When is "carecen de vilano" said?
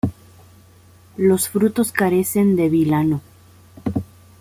1.91-3.21